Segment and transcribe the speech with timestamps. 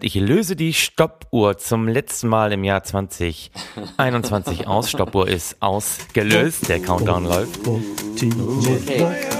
[0.00, 4.90] Ich löse die Stoppuhr zum letzten Mal im Jahr 2021 aus.
[4.90, 6.68] Stoppuhr ist ausgelöst.
[6.68, 7.66] Der Countdown läuft.
[7.66, 8.30] Okay,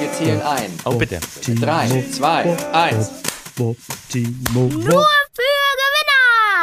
[0.01, 0.73] wir zählen ein.
[0.85, 1.21] Oh, bitte.
[1.61, 3.13] Drei, zwei, eins.
[3.57, 5.58] Nur für!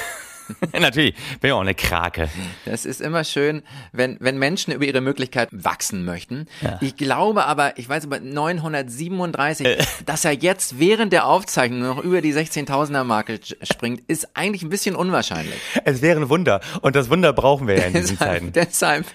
[0.80, 2.30] Natürlich, bin ja auch eine Krake.
[2.66, 3.62] Das ist immer schön,
[3.92, 6.48] wenn, wenn Menschen über ihre Möglichkeiten wachsen möchten.
[6.82, 9.78] Ich glaube aber, ich weiß über 937, Äh.
[10.06, 14.70] dass er jetzt während der Aufzeichnung noch über die 16.000er Marke springt, ist eigentlich ein
[14.70, 15.56] bisschen unwahrscheinlich.
[15.86, 16.62] Es wäre ein Wunder.
[16.82, 18.52] Und das Wunder brauchen wir ja in diesen Zeiten.
[18.54, 19.06] Deshalb,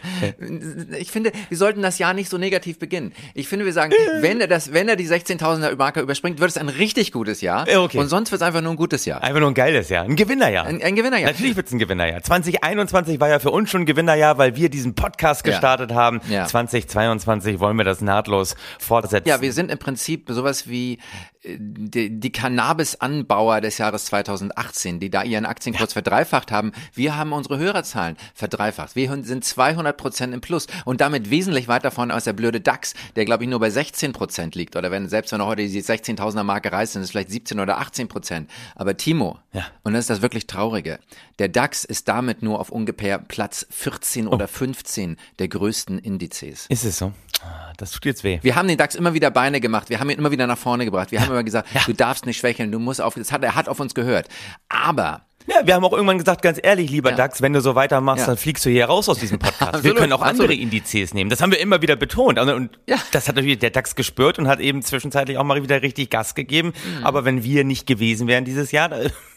[0.99, 3.13] ich finde, wir sollten das Jahr nicht so negativ beginnen.
[3.35, 6.57] Ich finde, wir sagen, wenn er das, wenn er die 16.000er Marke überspringt, wird es
[6.57, 7.69] ein richtig gutes Jahr.
[7.69, 7.99] Ja, okay.
[7.99, 9.23] Und sonst wird es einfach nur ein gutes Jahr.
[9.23, 10.05] Einfach nur ein geiles Jahr.
[10.05, 10.67] Ein Gewinnerjahr.
[10.67, 11.24] Ein, ein Gewinnerjahr.
[11.27, 12.23] Natürlich wird es ein Gewinnerjahr.
[12.23, 15.53] 2021 war ja für uns schon ein Gewinnerjahr, weil wir diesen Podcast Ja.
[15.53, 16.21] gestartet haben.
[16.29, 16.47] Ja.
[16.47, 19.29] 2022 wollen wir das nahtlos fortsetzen.
[19.29, 20.99] Ja, wir sind im Prinzip sowas wie
[21.47, 26.73] die, die Cannabis-Anbauer des Jahres 2018, die da ihren Aktienkurs verdreifacht haben.
[26.95, 28.97] Wir haben unsere Hörerzahlen verdreifacht.
[28.97, 32.95] Wir sind 200 Prozent im Plus und damit wesentlich weiter vorne als der blöde DAX,
[33.17, 34.77] der glaube ich nur bei 16 Prozent liegt.
[34.77, 37.79] Oder wenn selbst wenn er heute die 16.000er Marke reißt, sind es vielleicht 17 oder
[37.79, 38.51] 18 Prozent.
[38.75, 39.67] Aber Timo, Ja.
[39.83, 40.99] und das ist das wirklich Traurige,
[41.39, 46.67] der DAX ist damit nur auf ungefähr Platz 14 oder 15 der größten Indizes.
[46.69, 47.13] Ist es so?
[47.43, 48.39] Ah, Das tut jetzt weh.
[48.43, 50.85] Wir haben den DAX immer wieder Beine gemacht, wir haben ihn immer wieder nach vorne
[50.85, 53.55] gebracht, wir haben immer gesagt, du darfst nicht schwächeln, du musst auf, das hat, er
[53.55, 54.29] hat auf uns gehört.
[54.69, 57.17] Aber Ja, wir haben auch irgendwann gesagt, ganz ehrlich, lieber Ja.
[57.17, 58.29] DAX, wenn du so weitermachst, Ja.
[58.29, 59.85] dann fliegst du hier raus aus diesem Podcast.
[59.85, 60.59] wir können auch andere absolut.
[60.63, 61.29] Indizes nehmen.
[61.29, 62.39] Das haben wir immer wieder betont.
[62.39, 62.97] Also, Und Ja.
[63.13, 66.35] das hat natürlich der DAX gespürt und hat eben zwischenzeitlich auch mal wieder richtig Gas
[66.35, 66.73] gegeben.
[66.99, 67.05] Mhm.
[67.05, 68.91] Aber wenn wir nicht gewesen wären dieses Jahr,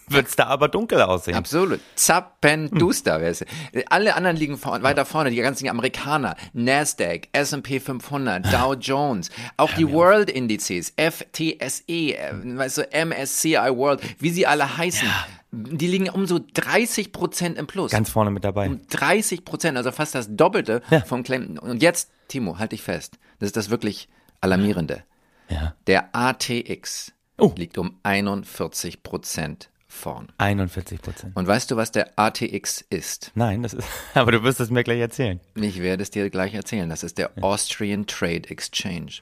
[0.07, 1.35] dann wird's da aber dunkel aussehen.
[1.35, 3.43] absolut, zappenduster wär's.
[3.89, 9.71] Alle anderen liegen vor, weiter vorne, die ganzen Amerikaner, Nasdaq, S&P 500, Dow Jones, auch
[9.73, 15.07] die World Indizes, FTSE, weißt du, MSCI World, wie sie alle heißen.
[15.51, 17.91] Die liegen um so 30 Prozent im Plus.
[17.91, 18.67] Ganz vorne mit dabei.
[18.67, 21.01] Um 30 Prozent, also fast das Doppelte Ja.
[21.01, 21.57] vom Claim.
[21.59, 23.17] Und jetzt, Timo, halt dich fest.
[23.39, 24.09] Das ist das wirklich
[24.41, 25.03] Alarmierende.
[25.49, 25.73] Ja.
[25.87, 27.53] Der ATX Oh.
[27.55, 30.29] liegt um 41 Prozent vorn.
[30.37, 31.35] 41 Prozent.
[31.35, 33.31] Und weißt du, was der ATX ist?
[33.35, 35.39] Nein, das ist, aber du wirst es mir gleich erzählen.
[35.55, 36.89] Ich werde es dir gleich erzählen.
[36.89, 39.21] Das ist der Austrian Trade Exchange.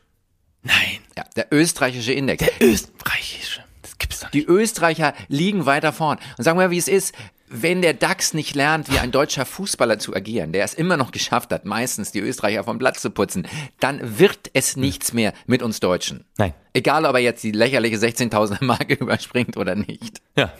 [0.61, 0.99] Nein.
[1.17, 2.43] Ja, der österreichische Index.
[2.59, 3.63] Österreichische.
[3.81, 4.47] Das gibt's doch nicht.
[4.47, 6.17] Die Österreicher liegen weiter vorn.
[6.37, 7.13] Und sagen wir mal, wie es ist.
[7.61, 11.11] Wenn der DAX nicht lernt, wie ein deutscher Fußballer zu agieren, der es immer noch
[11.11, 13.47] geschafft hat, meistens die Österreicher vom Platz zu putzen,
[13.79, 16.25] dann wird es nichts mehr mit uns Deutschen.
[16.37, 16.53] Nein.
[16.73, 20.19] Egal, ob er jetzt die lächerliche 16.000er Marke überspringt oder nicht.
[20.37, 20.51] Ja,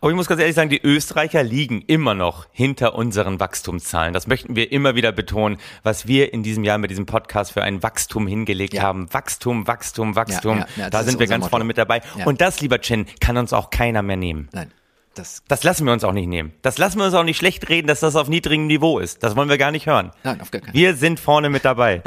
[0.00, 4.14] aber ich muss ganz ehrlich sagen, die Österreicher liegen immer noch hinter unseren Wachstumszahlen.
[4.14, 7.62] Das möchten wir immer wieder betonen, was wir in diesem Jahr mit diesem Podcast für
[7.62, 8.82] ein Wachstum hingelegt Ja.
[8.82, 9.12] haben.
[9.12, 10.58] Wachstum, Wachstum, Wachstum.
[10.60, 11.50] Ja, ja, da sind wir ganz Motto.
[11.50, 12.00] vorne mit dabei.
[12.24, 14.48] Und das, lieber Chen, kann uns auch keiner mehr nehmen.
[14.52, 14.70] Nein,
[15.18, 16.52] das, Das lassen wir uns auch nicht nehmen.
[16.62, 19.22] Das lassen wir uns auch nicht schlecht reden, dass das auf niedrigem Niveau ist.
[19.22, 20.12] Das wollen wir gar nicht hören.
[20.24, 22.02] Nein, auf gar keinen Wir sind vorne mit dabei.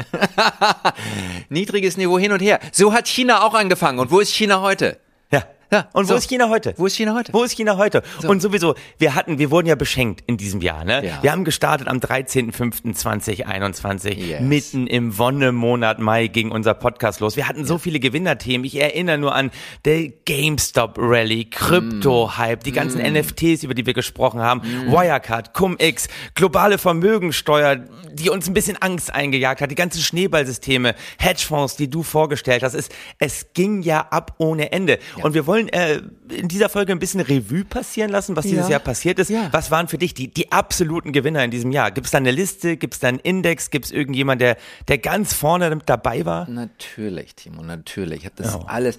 [1.48, 2.60] niedriges Niveau hin und her.
[2.72, 3.98] So hat China auch angefangen.
[3.98, 4.98] Und wo ist China heute?
[5.72, 6.12] Ja, Ja, Und so.
[6.14, 6.74] wo ist China heute?
[6.76, 7.32] Wo ist China heute?
[7.32, 8.02] Wo ist China heute?
[8.26, 11.04] Und sowieso, wir hatten, wir wurden ja beschenkt in diesem Jahr, ne?
[11.04, 11.18] Ja.
[11.22, 14.14] Wir haben gestartet am 13.05.2021.
[14.14, 14.40] Yes.
[14.42, 17.36] Mitten im Wonnemonat Mai ging unser Podcast los.
[17.36, 18.64] Wir hatten so viele Gewinnerthemen.
[18.64, 19.50] Ich erinnere nur an
[19.84, 23.14] der GameStop Rally, Krypto-Hype, die ganzen Mm.
[23.16, 27.76] NFTs, über die wir gesprochen haben, Wirecard, Cum-X, globale Vermögensteuer,
[28.12, 32.74] die uns ein bisschen Angst eingejagt hat, die ganzen Schneeballsysteme, Hedgefonds, die du vorgestellt hast.
[32.74, 34.98] Es, es ging ja ab ohne Ende.
[35.22, 38.72] Und wir wollen äh, in dieser Folge ein bisschen Revue passieren lassen, was dieses Ja.
[38.72, 39.30] Jahr passiert ist.
[39.30, 39.48] Ja.
[39.52, 41.90] Was waren für dich die, die absoluten Gewinner in diesem Jahr?
[41.90, 42.76] Gibt es da eine Liste?
[42.76, 43.70] Gibt es da einen Index?
[43.70, 44.56] Gibt es irgendjemand, der,
[44.88, 46.48] der ganz vorne dabei war?
[46.48, 48.20] Natürlich, Timo, natürlich.
[48.20, 48.60] Ich habe das Ja.
[48.66, 48.98] alles.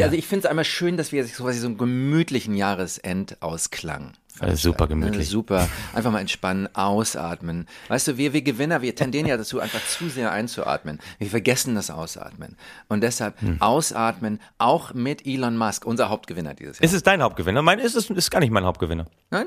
[0.00, 4.12] Also ich finde es einmal schön, dass wir so quasi so einen gemütlichen Jahresendausklang.
[4.40, 5.28] Äh, super gemütlich.
[5.28, 5.68] Super.
[5.94, 7.66] Einfach mal entspannen, ausatmen.
[7.88, 10.98] Weißt du, wir, wir Gewinner, wir tendieren ja dazu, einfach zu sehr einzuatmen.
[11.18, 12.56] Wir vergessen das Ausatmen.
[12.88, 13.60] Und deshalb Hm.
[13.62, 16.84] ausatmen, auch mit Elon Musk, unser Hauptgewinner dieses Jahr.
[16.84, 17.62] Ist es dein Hauptgewinner?
[17.62, 19.06] Mein ist es ist gar nicht mein Hauptgewinner.
[19.30, 19.46] Nein?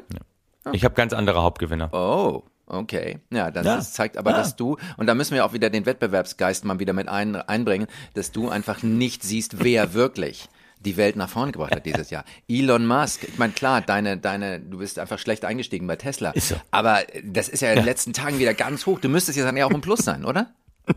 [0.71, 1.93] Ich habe ganz andere Hauptgewinner.
[1.93, 3.19] Oh, okay.
[3.29, 3.75] Ja, das, Ja.
[3.77, 4.37] das zeigt aber, Ja.
[4.37, 7.87] dass du, und da müssen wir auch wieder den Wettbewerbsgeist mal wieder mit ein, einbringen,
[8.13, 10.47] dass du einfach nicht siehst, wer wirklich
[10.87, 12.23] die Welt nach vorne gebracht hat dieses Jahr.
[12.47, 16.33] Elon Musk, ich meine, klar, deine, deine, du bist einfach schlecht eingestiegen bei Tesla.
[16.35, 16.55] So.
[16.71, 18.99] Aber das ist ja in den letzten Tagen wieder ganz hoch.
[18.99, 20.51] Du müsstest jetzt dann ja auch im Plus sein, oder?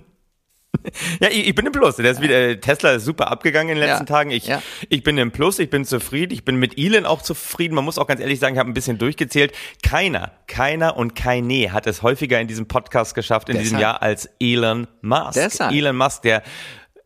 [1.21, 1.97] Ja, ich, ich bin im Plus.
[1.97, 4.17] Der ist wieder, Tesla ist super abgegangen in den letzten Ja.
[4.17, 4.31] Tagen.
[4.31, 4.63] Ich, Ja.
[4.89, 7.75] ich bin im Plus, ich bin zufrieden, ich bin mit Elon auch zufrieden.
[7.75, 9.53] Man muss auch ganz ehrlich sagen, ich habe ein bisschen durchgezählt.
[9.83, 13.83] Keiner, keiner und keine hat es häufiger in diesem Podcast geschafft in diesem Deshalb.
[13.83, 15.35] Jahr als Elon Musk.
[15.35, 15.73] Deshalb.
[15.73, 16.43] Elon Musk, der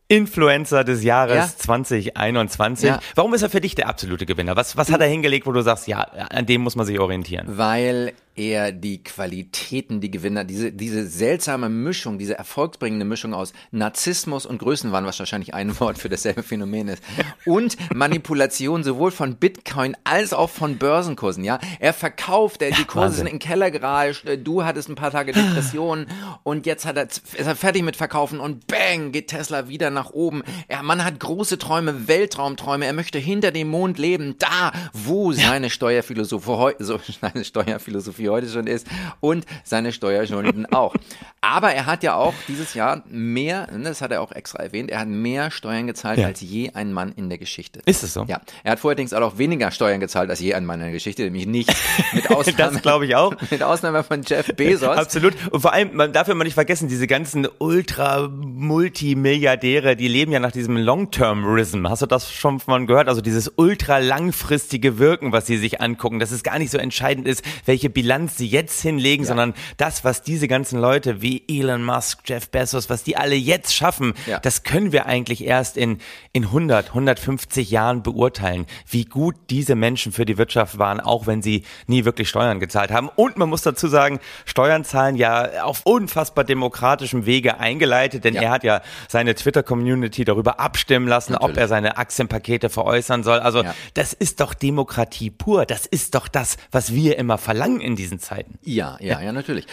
[0.07, 1.49] Influencer des Jahres Ja.
[1.57, 2.87] 2021.
[2.89, 2.99] Ja.
[3.15, 4.55] Warum ist er für dich der absolute Gewinner?
[4.55, 7.57] Was, was hat er hingelegt, wo du sagst, ja, an dem muss man sich orientieren?
[7.57, 14.45] Weil er die Qualitäten, die Gewinner, diese, diese seltsame Mischung, diese erfolgsbringende Mischung aus Narzissmus
[14.45, 17.03] und Größenwahn, was wahrscheinlich ein Wort für dasselbe Phänomen ist,
[17.45, 21.59] und Manipulation sowohl von Bitcoin als auch von Börsenkursen, ja.
[21.79, 25.11] Er verkauft, er, die Kurse sind in den Keller gerauscht, äh, du hattest ein paar
[25.11, 26.07] Tage Depressionen
[26.43, 30.11] und jetzt hat er, ist er fertig mit Verkaufen und bang, geht Tesla wieder nach
[30.11, 30.43] oben.
[30.67, 35.69] Er, man hat große Träume, Weltraumträume, er möchte hinter dem Mond leben, da, wo seine
[35.69, 38.87] Steuerphilosophie, so, seine Steuerphilosophie heute schon ist
[39.19, 40.95] und seine Steuerschulden auch.
[41.41, 44.89] Aber er hat ja auch dieses Jahr mehr, ne, das hat er auch extra erwähnt,
[44.89, 46.27] er hat mehr Steuern gezahlt Ja.
[46.27, 47.81] als je ein Mann in der Geschichte.
[47.85, 48.25] Ist es so?
[48.27, 51.23] Ja, er hat vorher auch weniger Steuern gezahlt als je ein Mann in der Geschichte,
[51.23, 51.71] nämlich nicht
[52.13, 53.35] mit Ausnahme, Das glaube ich auch.
[53.51, 54.97] mit Ausnahme von Jeff Bezos.
[54.97, 55.33] Absolut.
[55.51, 60.51] Und vor allem, man darf immer nicht vergessen, diese ganzen Ultra-Multimilliardäre, die leben ja nach
[60.51, 61.87] diesem Long-Term-Rism.
[61.87, 63.07] Hast du das schon mal gehört?
[63.07, 67.43] Also dieses ultra-langfristige Wirken, was sie sich angucken, dass es gar nicht so entscheidend ist,
[67.65, 72.49] welche Bilanz sie jetzt hinlegen, sondern das, was diese ganzen Leute wie Elon Musk, Jeff
[72.49, 74.39] Bezos, was die alle jetzt schaffen, Ja.
[74.39, 75.99] das können wir eigentlich erst in,
[76.33, 81.41] in 100, 150 Jahren beurteilen, wie gut diese Menschen für die Wirtschaft waren, auch wenn
[81.41, 83.09] sie nie wirklich Steuern gezahlt haben.
[83.15, 88.41] Und man muss dazu sagen, Steuern zahlen ja auf unfassbar demokratischem Wege eingeleitet, denn Ja.
[88.43, 91.57] er hat ja seine Twitter-Community darüber abstimmen lassen, ob Natürlich.
[91.59, 93.39] er seine Aktienpakete veräußern soll.
[93.39, 93.73] Also Ja.
[93.93, 95.65] das ist doch Demokratie pur.
[95.65, 98.57] Das ist doch das, was wir immer verlangen in diesen Zeiten.
[98.63, 99.65] Ja, ja, ja, natürlich.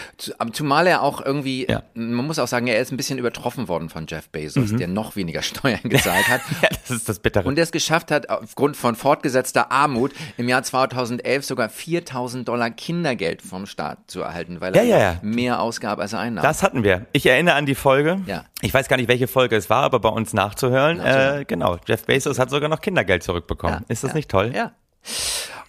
[0.52, 1.82] Zumal er auch irgendwie, Ja.
[1.94, 5.16] man muss auch sagen, er ist ein bisschen übertroffen worden von Jeff Bezos, der noch
[5.16, 6.40] weniger Steuern gezahlt hat.
[6.62, 7.46] Ja, das ist das Bittere.
[7.48, 12.70] Und der es geschafft hat, aufgrund von fortgesetzter Armut im Jahr 2011 sogar 4000 Dollar
[12.70, 16.42] Kindergeld vom Staat zu erhalten, weil er Ja, ja, mehr ausgab, als er einnahm.
[16.42, 17.06] Das hatten wir.
[17.12, 18.20] Ich erinnere an die Folge.
[18.26, 18.44] Ja.
[18.60, 21.00] Ich weiß gar nicht, welche Folge es war, aber bei uns nachzuhören.
[21.00, 21.78] Äh, genau.
[21.86, 23.84] Jeff Bezos hat sogar noch Kindergeld zurückbekommen.
[23.88, 24.52] Ist das nicht toll?
[24.54, 24.72] Ja.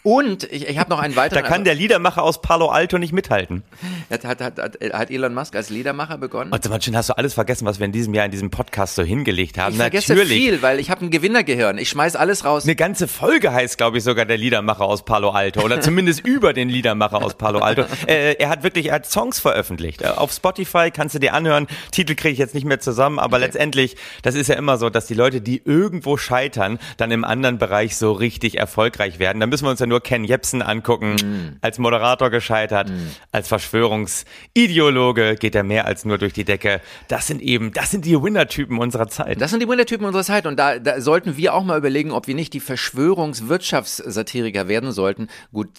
[0.03, 1.43] Und ich, ich habe noch einen Da weiteren.
[1.45, 3.63] kann der Liedermacher aus Palo Alto nicht mithalten.
[4.09, 6.51] hat, hat, hat, hat, Elon Musk als Liedermacher begonnen?
[6.51, 9.03] Und manchmal hast du alles vergessen, was wir in diesem Jahr in diesem Podcast so
[9.03, 9.71] hingelegt haben.
[9.71, 10.37] ich vergesse Natürlich.
[10.37, 11.77] viel, weil ich habe ein Gewinnergehirn.
[11.77, 12.65] Ich schmeiß alles raus.
[12.65, 16.51] Eine ganze Folge heißt, glaube ich, sogar der Liedermacher aus Palo Alto oder zumindest über
[16.51, 17.83] den Liedermacher aus Palo Alto.
[18.05, 20.01] Äh, er hat wirklich, er hat Songs veröffentlicht.
[20.01, 21.67] Äh, Auf Spotify kannst du dir anhören.
[21.91, 25.05] Titel kriege ich jetzt nicht mehr zusammen, aber letztendlich, das ist ja immer so, dass
[25.05, 29.39] die Leute, die irgendwo scheitern, dann im anderen Bereich so richtig erfolgreich werden.
[29.39, 31.57] Da müssen wir uns ja nur Ken Jebsen angucken.
[31.61, 32.91] Als Moderator gescheitert,
[33.31, 36.81] als Verschwörungsideologe geht er mehr als nur durch die Decke.
[37.07, 39.41] Das sind eben, das sind die Winner-Typen unserer Zeit.
[39.41, 42.27] Das sind die Wintertypen unserer Zeit und da, da sollten wir auch mal überlegen, ob
[42.27, 45.27] wir nicht die Verschwörungswirtschaftssatiriker werden sollten.
[45.51, 45.69] Gut,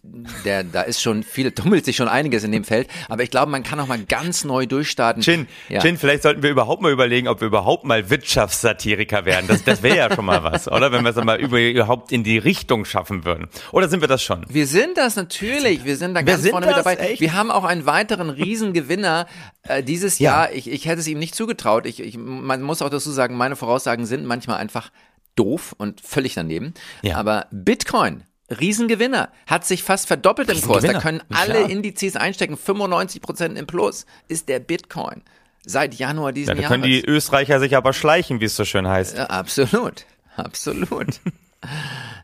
[0.45, 3.51] der, da ist schon viel, tummelt sich schon einiges in dem Feld, aber ich glaube,
[3.51, 5.23] man kann auch mal ganz neu durchstarten.
[5.23, 5.81] Chin, Ja.
[5.81, 9.47] Chin, vielleicht sollten wir überhaupt mal überlegen, ob wir überhaupt mal Wirtschaftssatiriker werden.
[9.49, 10.93] Das, das wäre ja schon mal was, oder?
[10.93, 13.49] Wenn wir es mal über, überhaupt in die Richtung schaffen würden.
[13.73, 14.45] Oder sind wir das schon?
[14.49, 16.85] Wir sind das natürlich, wir sind da ganz sind vorne mit das?
[16.85, 16.97] dabei.
[16.97, 17.21] Echt?
[17.21, 19.27] Wir haben auch einen weiteren Riesengewinner
[19.63, 20.45] äh, dieses Ja.
[20.45, 20.53] Jahr.
[20.53, 21.87] Ich, ich hätte es ihm nicht zugetraut.
[21.87, 24.91] Ich, ich, man muss auch dazu sagen, meine Voraussagen sind manchmal einfach
[25.37, 26.75] doof und völlig daneben.
[27.03, 27.17] Ja.
[27.17, 28.25] Aber Bitcoin,
[28.61, 30.85] Riesengewinner, hat sich fast verdoppelt im Kurs.
[30.85, 32.57] Da können alle Indizes einstecken.
[32.57, 35.23] 95 Prozent im Plus ist der Bitcoin.
[35.67, 36.73] Seit Januar diesen Ja, da Jahres.
[36.75, 39.17] können die Österreicher sich aber schleichen, wie es so schön heißt.
[39.17, 40.05] Ja, absolut.
[40.37, 41.21] Absolut.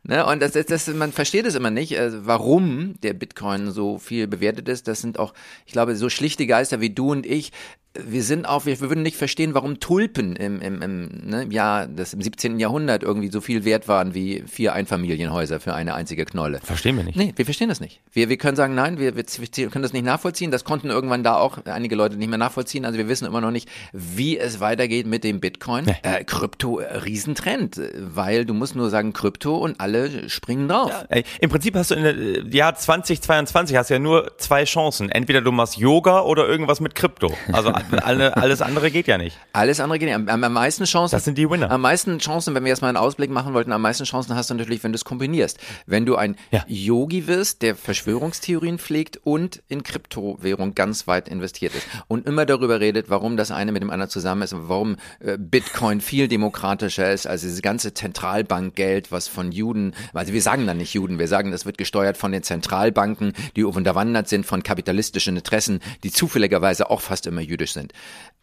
[0.03, 3.99] ne, und das, das, das, man versteht es immer nicht, äh, warum der Bitcoin so
[3.99, 4.89] viel bewertet ist.
[4.89, 5.35] Das sind auch,
[5.67, 7.53] ich glaube, so schlichte Geister wie du und ich.
[7.93, 11.89] Wir sind auch, wir, wir würden nicht verstehen, warum Tulpen im, im, im ne, Jahr,
[11.89, 12.61] das im 17.
[12.61, 16.61] Jahrhundert irgendwie so viel wert waren wie vier Einfamilienhäuser für eine einzige Knolle.
[16.63, 17.17] Verstehen wir nicht.
[17.17, 18.01] Nee, wir verstehen das nicht.
[18.13, 20.53] Wir, wir können sagen, nein, wir, wir, wir können das nicht nachvollziehen.
[20.53, 22.85] Das konnten irgendwann da auch einige Leute nicht mehr nachvollziehen.
[22.85, 25.89] Also wir wissen immer noch nicht, wie es weitergeht mit dem Bitcoin.
[26.03, 30.93] Äh, Krypto, äh, Riesentrend, weil du musst nur sagen Krypto und alle springen drauf.
[31.09, 35.11] Ey, Im Prinzip hast du in äh, Jahr 2022 hast du ja nur zwei Chancen.
[35.11, 37.37] Entweder du machst Yoga oder irgendwas mit Krypto.
[37.53, 39.39] Also alle, alles andere geht ja nicht.
[39.53, 40.13] Alles andere geht.
[40.13, 41.15] Am, am am meisten Chancen.
[41.15, 41.71] Das sind die Winner.
[41.71, 44.51] Am meisten Chancen, wenn wir jetzt mal einen Ausblick machen wollten, am meisten Chancen hast
[44.51, 45.59] du natürlich, wenn du es kombinierst.
[45.87, 46.65] Wenn du ein Ja.
[46.67, 52.81] Yogi wirst, der Verschwörungstheorien pflegt und in Kryptowährung ganz weit investiert ist und immer darüber
[52.81, 57.13] redet, warum das eine mit dem anderen zusammen ist und warum äh, Bitcoin viel demokratischer
[57.13, 61.29] ist als dieses ganze Zentralbankgeld, was von Juden, also wir sagen dann nicht Juden, wir
[61.29, 66.91] sagen, das wird gesteuert von den Zentralbanken, die unterwandert sind von kapitalistischen Interessen, die zufälligerweise
[66.91, 67.93] auch fast immer jüdisch sind.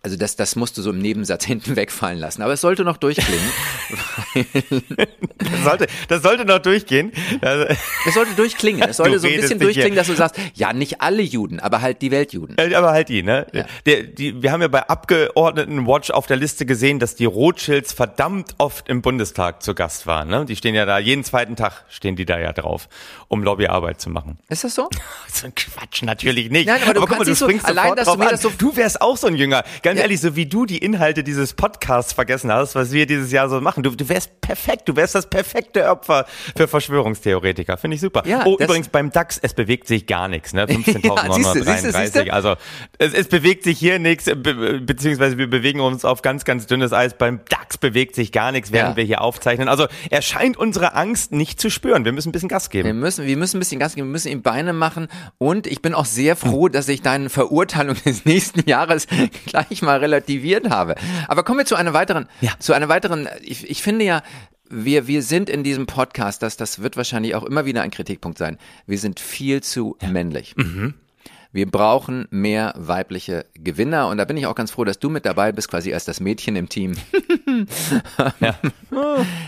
[0.03, 2.41] Also das, das musst du so im Nebensatz hinten wegfallen lassen.
[2.41, 3.49] Aber es sollte noch durchklingen.
[5.37, 7.11] Das sollte, das sollte noch durchgehen.
[7.41, 7.65] Also,
[8.05, 8.87] Es sollte durchklingen.
[8.87, 11.81] Es sollte Du so ein bisschen durchklingen, dass du sagst, ja, nicht alle Juden, aber
[11.81, 12.57] halt die Weltjuden.
[12.57, 13.47] Äh, Aber halt die, ne?
[13.85, 18.55] Der, die, wir haben ja bei Abgeordnetenwatch auf der Liste gesehen, dass die Rothschilds verdammt
[18.59, 20.29] oft im Bundestag zu Gast waren.
[20.29, 20.45] Ne?
[20.45, 22.87] Die stehen ja da, jeden zweiten Tag stehen die da ja drauf,
[23.29, 24.37] um Lobbyarbeit zu machen.
[24.49, 24.89] Ist das so?
[25.33, 26.65] So ein Quatsch, natürlich nicht.
[26.67, 28.31] Nein, aber du kannst nicht so- springst allein, sofort dass du mir an.
[28.31, 29.63] das so- Du wärst auch so ein Jünger.
[29.83, 30.03] Ganz Ja.
[30.03, 33.61] ehrlich, so wie du die Inhalte dieses Podcasts vergessen hast, was wir dieses Jahr so
[33.61, 33.83] machen.
[33.83, 34.87] Du, du wärst perfekt.
[34.89, 37.77] Du wärst das perfekte Opfer für Verschwörungstheoretiker.
[37.77, 38.23] Finde ich super.
[38.25, 40.53] Ja, oh, übrigens beim DAX, es bewegt sich gar nichts.
[40.53, 40.65] Ne?
[40.67, 40.75] Ja,
[41.33, 42.01] siehste, siehste, 15.933.
[42.03, 42.33] siehste.
[42.33, 42.55] Also
[42.97, 46.93] es, es bewegt sich hier nichts, be beziehungsweise wir bewegen uns auf ganz, ganz dünnes
[46.93, 47.15] Eis.
[47.17, 48.97] Beim DAX bewegt sich gar nichts, während Ja.
[48.97, 49.67] wir hier aufzeichnen.
[49.69, 52.05] Also er scheint unsere Angst nicht zu spüren.
[52.05, 52.87] Wir müssen ein bisschen Gas geben.
[53.25, 55.07] Wir müssen, wir müssen ein bisschen Gas geben, wir müssen ihm Beine machen
[55.37, 59.07] und ich bin auch sehr froh, dass ich deine Verurteilung des nächsten Jahres
[59.45, 60.95] gleich mal relativiert habe.
[61.27, 62.51] Aber kommen wir zu einer weiteren, Ja.
[62.59, 64.21] zu einer weiteren, ich, ich finde ja,
[64.69, 68.37] wir, wir sind in diesem Podcast, das, das wird wahrscheinlich auch immer wieder ein Kritikpunkt
[68.37, 68.57] sein.
[68.85, 70.55] Wir sind viel zu männlich.
[71.57, 75.25] Wir brauchen mehr weibliche Gewinner und da bin ich auch ganz froh, dass du mit
[75.25, 76.93] dabei bist, quasi als das Mädchen im Team.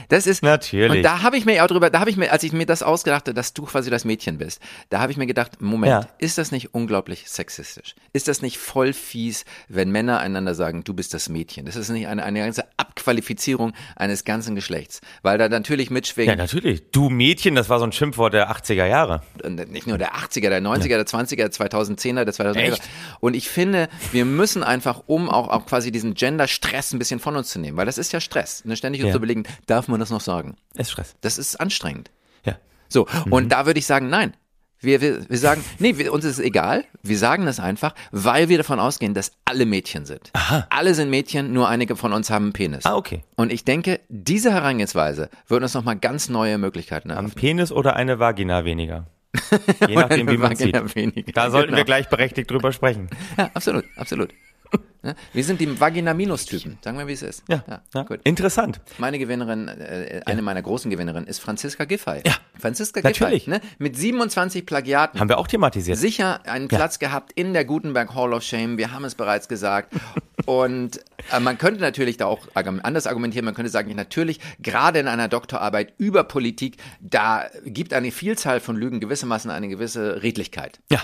[0.10, 0.98] Das ist Natürlich.
[0.98, 2.84] Und da habe ich mir auch drüber, da habe ich mir, als ich mir das
[2.84, 6.08] ausgedacht habe, dass du quasi das Mädchen bist, da habe ich mir gedacht, Moment, Ja.
[6.18, 7.96] ist das nicht unglaublich sexistisch?
[8.14, 11.66] Ist das nicht voll fies, wenn Männer einander sagen, du bist das Mädchen?
[11.66, 16.38] Das ist nicht eine, eine ganze Abqualifizierung eines ganzen Geschlechts, weil da natürlich Ja, mitschwingen,
[16.38, 16.90] natürlich.
[16.92, 19.22] Du Mädchen, das war so ein Schimpfwort der 80er Jahre.
[19.44, 21.52] und nicht nur der 80er, der 90er, der 20er, der
[22.00, 22.58] 2010er, der 2011er.
[22.74, 22.82] Echt?
[23.20, 27.36] Und ich finde, wir müssen einfach, um auch, auch quasi diesen Gender-Stress ein bisschen von
[27.36, 29.14] uns zu nehmen, weil das ist ja Stress, ne, ständig uns Ja.
[29.14, 30.56] zu überlegen, darf man das noch sagen?
[30.76, 31.16] Ist Stress.
[31.22, 32.12] Das ist anstrengend.
[32.46, 32.56] Ja.
[32.88, 34.34] So, und da würde ich sagen, nein.
[34.82, 36.86] Wir, wir, wir sagen, nee, wir, uns ist es egal.
[37.04, 40.32] Wir sagen das einfach, weil wir davon ausgehen, dass alle Mädchen sind.
[40.70, 42.86] Alle sind Mädchen, nur einige von uns haben einen Penis.
[42.86, 43.26] Ah, okay.
[43.36, 47.36] Und ich denke, diese Herangehensweise wird uns nochmal ganz neue Möglichkeiten Am eröffnen.
[47.42, 49.06] Penis oder eine Vagina weniger.
[49.88, 50.74] Je nachdem, wie man sieht.
[50.96, 51.32] Weniger.
[51.32, 51.86] Da sollten wir Genau.
[51.86, 53.10] gleichberechtigt drüber sprechen.
[53.38, 54.34] Ja, absolut, absolut.
[55.02, 56.78] Ja, Wir sind die Vagina-Minus-Typen.
[56.84, 57.44] Sagen wir, wie es ist.
[57.48, 57.64] Ja,
[57.94, 58.04] ja.
[58.04, 58.20] gut.
[58.26, 58.82] Interessant.
[58.98, 62.22] Meine Gewinnerin, äh, eine meiner großen Gewinnerinnen ist Franziska Giffey.
[62.26, 62.34] Ja.
[62.60, 63.46] Franziska Natürlich.
[63.46, 63.62] Giffey, ne?
[63.78, 65.20] Mit 27 Plagiaten.
[65.20, 65.98] Haben wir auch thematisiert.
[65.98, 68.78] sicher einen Platz gehabt in der Gutenberg Hall of Shame.
[68.78, 69.94] Wir haben es bereits gesagt.
[70.46, 71.00] Und
[71.32, 73.46] äh, man könnte natürlich da auch anders argumentieren.
[73.46, 78.76] Man könnte sagen, natürlich, gerade in einer Doktorarbeit über Politik, da gibt eine Vielzahl von
[78.76, 80.82] Lügen gewissermaßen eine gewisse Redlichkeit.
[80.92, 81.00] Ja.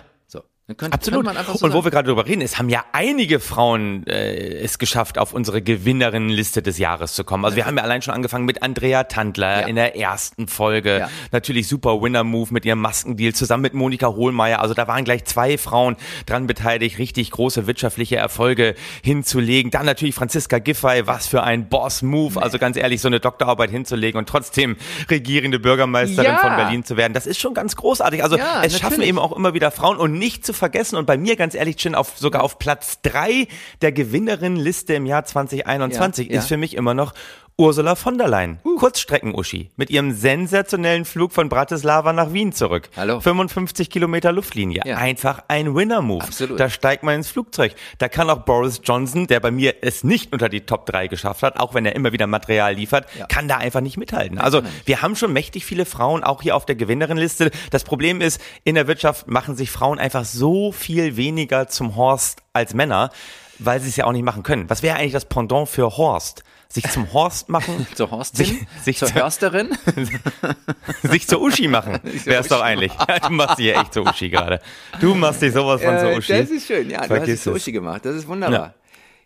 [0.68, 1.26] Könnte, Absolut.
[1.28, 4.80] könnte so und wo wir gerade drüber reden, es haben ja einige Frauen äh, es
[4.80, 7.46] geschafft, auf unsere Gewinnerinnenliste des Jahres zu kommen.
[7.46, 9.68] Also wir haben ja allein schon angefangen mit Andrea Tandler Ja.
[9.68, 11.02] in der ersten Folge.
[11.02, 11.10] Ja.
[11.32, 14.60] Natürlich super Winner-Move mit ihrem Maskendeal zusammen mit Monika Hohlmeier.
[14.60, 19.70] Also da waren gleich zwei Frauen dran beteiligt, richtig große wirtschaftliche Erfolge hinzulegen.
[19.70, 22.42] Dann natürlich Franziska Giffey, was für ein Boss-Move.
[22.42, 24.78] Also ganz ehrlich, so eine Doktorarbeit hinzulegen und trotzdem
[25.12, 27.14] regierende Bürgermeisterin von Berlin zu werden.
[27.14, 28.24] Das ist schon ganz großartig.
[28.24, 29.10] Also es schaffen natürlich.
[29.10, 31.96] eben auch immer wieder Frauen und nicht zu vergessen und bei mir ganz ehrlich, Chin,
[31.96, 33.48] auf, sogar auf Platz drei
[33.82, 36.40] der Gewinnerinnenliste im Jahr 2021 Ja, ja.
[36.40, 37.14] ist für mich immer noch
[37.58, 42.90] Ursula von der Leyen, Kurzstrecken-Uschi, mit ihrem sensationellen Flug von Bratislava nach Wien zurück.
[42.98, 43.22] Hallo.
[43.22, 44.82] 55 Kilometer Luftlinie.
[44.84, 44.98] Ja.
[44.98, 46.22] Einfach ein Winner-Move.
[46.22, 46.60] Absolut.
[46.60, 47.74] Da steigt man ins Flugzeug.
[47.98, 51.44] Da kann auch Boris Johnson, der bei mir es nicht unter die Top 3 geschafft
[51.44, 53.26] hat, auch wenn er immer wieder Material liefert, Ja.
[53.28, 54.38] kann da einfach nicht mithalten.
[54.38, 57.52] Also wir haben schon mächtig viele Frauen auch hier auf der Gewinnerinliste.
[57.72, 62.42] Das Problem ist, in der Wirtschaft machen sich Frauen einfach so viel weniger zum Horst
[62.52, 63.12] als Männer,
[63.60, 64.70] weil sie es ja auch nicht machen können.
[64.70, 66.44] Was wäre eigentlich das Pendant für Horst?
[66.68, 67.88] Sich zum Horst machen?
[67.96, 68.46] Zur Horstin?
[68.46, 69.70] Sich, sich, zur zur, Hörsterin?
[71.04, 72.00] sich zur Uschi machen.
[72.26, 72.92] Wäre es doch eigentlich.
[72.94, 74.62] Du machst dich ja echt zur Uschi gerade.
[75.00, 76.34] Du machst dich sowas von zur Uschi.
[76.34, 76.98] das ist schön, ja.
[76.98, 77.58] Du hast Vergiss es zu es.
[77.62, 78.04] Uschi gemacht.
[78.06, 78.74] Das ist wunderbar.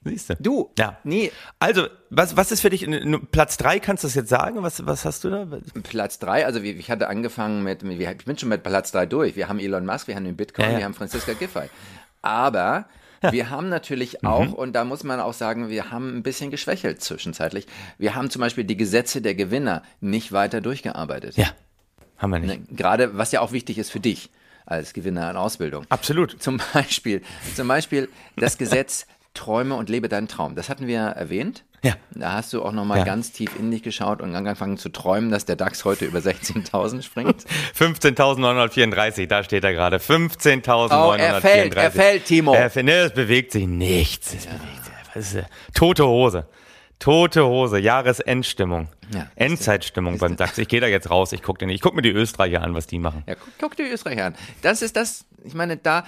[0.03, 0.36] Siehst du.
[0.39, 0.98] Du, Ja.
[1.03, 1.29] nee,
[1.60, 2.88] Also, was, was ist für dich,
[3.31, 4.63] Platz drei, kannst du das jetzt sagen?
[4.63, 5.46] Was, was hast du da?
[5.84, 9.36] Platz drei, also ich hatte angefangen mit, mit- ich bin schon mit Platz drei durch.
[9.36, 10.77] Wir haben Elon Musk, wir haben den Bitcoin, Ja, ja.
[10.77, 11.69] wir haben Franziska Giffey.
[12.22, 12.86] Aber
[13.21, 13.69] wir haben Mhm.
[13.69, 17.67] natürlich auch, und da muss man auch sagen, wir haben ein bisschen geschwächelt zwischenzeitlich.
[17.97, 21.35] Wir haben zum Beispiel die Gesetze der Gewinner nicht weiter durchgearbeitet.
[21.38, 21.47] Ja,
[22.17, 22.69] haben wir nicht.
[22.69, 24.29] Ne, Gerade, was ja auch wichtig ist für dich
[24.65, 25.85] als Gewinner in Ausbildung.
[25.89, 26.41] Absolut.
[26.41, 27.21] Zum Beispiel,
[27.55, 30.55] zum Beispiel das Gesetz Träume und lebe deinen Traum.
[30.55, 31.63] Das hatten wir erwähnt.
[31.81, 31.93] Ja.
[32.12, 33.03] Da hast du auch nochmal Ja.
[33.05, 37.01] ganz tief in dich geschaut und angefangen zu träumen, dass der DAX heute über 16.000
[37.03, 37.45] springt.
[37.79, 39.98] 15.934, da steht er gerade.
[39.98, 41.07] 15.934.
[41.07, 42.53] Oh, er fällt, er fällt, Timo.
[42.53, 44.33] Er ne, es bewegt sich nichts.
[44.33, 45.43] Es bewegt sich
[45.74, 46.48] tote Hose.
[47.00, 48.89] Tote Hose, Jahresendstimmung.
[49.13, 50.58] Ja, Endzeitstimmung beim DAX.
[50.58, 53.00] Ich gehe da jetzt raus, ich gucke ich guck mir die Österreicher an, was die
[53.00, 53.24] machen.
[53.25, 54.36] Ja, guck, guck die Österreicher an.
[54.62, 56.03] Das ist das, ich meine, da,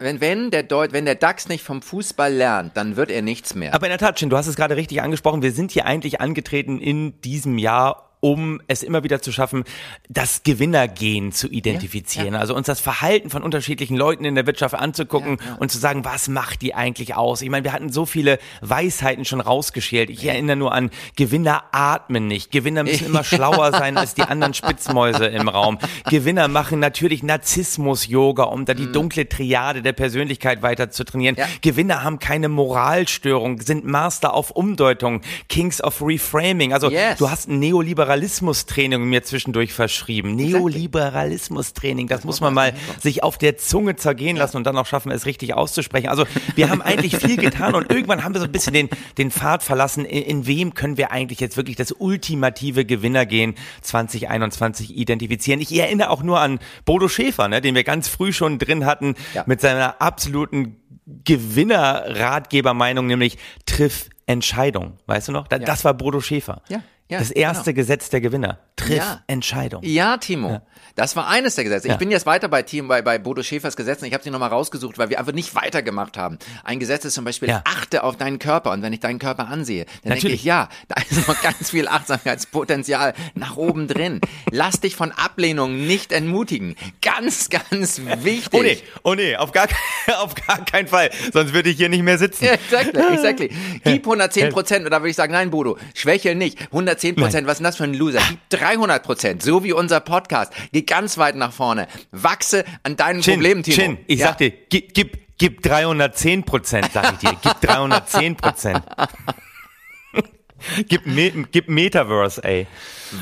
[0.00, 3.54] wenn, wenn, der Deut wenn der DAX nicht vom Fußball lernt, dann wird er nichts
[3.54, 3.72] mehr.
[3.72, 5.42] Aber in der Tat, Shin, du hast es gerade richtig angesprochen.
[5.42, 9.64] Wir sind hier eigentlich angetreten in diesem Jahr, um es immer wieder zu schaffen,
[10.08, 12.34] das Gewinnergehen zu identifizieren.
[12.34, 16.28] Also uns das Verhalten von unterschiedlichen Leuten in der Wirtschaft anzugucken und zu sagen, was
[16.28, 17.42] macht die eigentlich aus?
[17.42, 20.10] Ich meine, wir hatten so viele Weisheiten schon rausgeschält.
[20.10, 22.50] Ich erinnere nur an Gewinner atmen nicht.
[22.50, 25.78] Gewinner müssen immer schlauer sein als die anderen Spitzmäuse im Raum.
[26.10, 31.36] Gewinner machen natürlich Narzissmus-Yoga, um da die dunkle Triade der Persönlichkeit weiter zu trainieren.
[31.36, 31.46] Ja.
[31.60, 36.72] Gewinner haben keine Moralstörung, sind Master auf Umdeutung, Kings of Reframing.
[36.72, 37.18] Also Yes.
[37.18, 37.58] du hast ein
[38.06, 40.34] Neoliberalismus-Training mir zwischendurch verschrieben.
[40.36, 45.10] Neoliberalismus-Training, das muss man mal sich auf der Zunge zergehen lassen und dann auch schaffen,
[45.10, 46.08] es richtig auszusprechen.
[46.08, 49.30] Also wir haben eigentlich viel getan und irgendwann haben wir so ein bisschen den, den
[49.30, 50.04] Pfad verlassen.
[50.04, 55.60] In, in wem können wir eigentlich jetzt wirklich das ultimative Gewinnergehen 2021 identifizieren?
[55.60, 59.14] Ich erinnere auch nur an Bodo Schäfer, ne, den wir ganz früh schon drin hatten
[59.34, 59.44] Ja.
[59.46, 60.76] mit seiner absoluten
[61.24, 64.94] Gewinner-Ratgebermeinung, nämlich triff Entscheidung.
[65.06, 65.46] Weißt du noch?
[65.48, 66.62] Da, Das war Bodo Schäfer.
[66.68, 67.82] Ja, ja, das erste genau.
[67.82, 68.58] Gesetz der Gewinner.
[68.76, 69.22] Triff Ja.
[69.26, 69.82] Entscheidung.
[69.84, 70.60] Ja, Timo.
[70.96, 71.88] Das war eines der Gesetze.
[71.88, 71.98] Ich Ja.
[71.98, 74.06] bin jetzt weiter bei Team, bei, bei Bodo Schäfers Gesetzen.
[74.06, 76.38] Ich habe sie nochmal rausgesucht, weil wir einfach nicht weitergemacht haben.
[76.64, 77.62] Ein Gesetz ist zum Beispiel, Ja.
[77.64, 78.70] achte auf deinen Körper.
[78.72, 81.86] Und wenn ich deinen Körper ansehe, dann denke ich, ja, da ist noch ganz viel
[81.88, 84.20] Achtsamkeitspotenzial nach oben drin.
[84.50, 86.76] Lass dich von Ablehnung nicht entmutigen.
[87.02, 88.50] Ganz, ganz wichtig.
[88.52, 89.68] Oh nee, oh nee, auf gar,
[90.18, 91.10] auf gar keinen Fall.
[91.32, 92.44] Sonst würde ich hier nicht mehr sitzen.
[92.44, 93.50] Ja, exactly, exactly.
[93.84, 96.58] Gib 110 Prozent, oder würde ich sagen, nein, Bodo, schwächel nicht.
[96.96, 98.20] 110 Prozent, was ist denn das für ein Loser?
[98.28, 100.52] Gib 300 Prozent, so wie unser Podcast.
[100.72, 101.88] Geh ganz weit nach vorne.
[102.10, 103.76] Wachse an deinen Chin, Problemen, Timo.
[103.76, 104.28] Chin, ich Ja.
[104.28, 107.36] sag dir, gib, gib, gib 310 Prozent, sag ich dir.
[107.42, 108.82] Gib 310 Prozent.
[110.88, 112.66] gib, Me gib Metaverse, ey.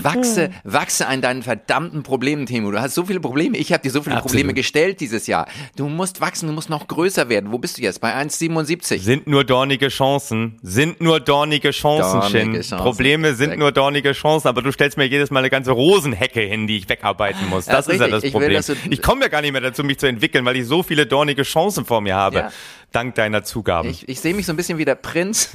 [0.02, 2.70] Wachse, wachse an deinen verdammten Problemen, Timo.
[2.70, 3.56] Du hast so viele Probleme.
[3.58, 4.32] Ich habe dir so viele Absolut.
[4.32, 5.46] Probleme gestellt dieses Jahr.
[5.76, 7.52] Du musst wachsen, du musst noch größer werden.
[7.52, 8.00] Wo bist du jetzt?
[8.00, 8.98] Bei 1,77.
[9.00, 10.58] Sind nur dornige Chancen.
[10.62, 12.60] Sind nur dornige Chancen, Dornige.
[12.60, 12.78] Chancen.
[12.78, 16.40] Probleme sind Sehr nur dornige Chancen, aber du stellst mir jedes Mal eine ganze Rosenhecke
[16.40, 17.66] hin, die ich wegarbeiten muss.
[17.66, 18.60] Ja, Das ist ja das Ich Problem.
[18.66, 21.06] du- Ich komme ja gar nicht mehr dazu, mich zu entwickeln, weil ich so viele
[21.06, 22.36] dornige Chancen vor mir habe.
[22.36, 22.52] Ja.
[22.92, 23.88] Dank deiner Zugaben.
[23.88, 25.48] Ich, ich sehe mich so ein bisschen wie der Prinz